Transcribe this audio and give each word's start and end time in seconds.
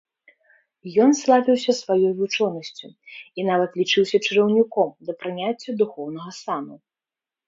Ян 1.03 1.11
славіўся 1.23 1.71
сваёй 1.81 2.07
вучонасцю, 2.21 2.87
і 3.41 3.45
нават 3.49 3.75
лічыўся 3.81 4.17
чараўніком, 4.27 4.89
да 5.11 5.15
прыняцця 5.21 5.71
духоўнага 5.83 6.31
сану. 6.41 6.75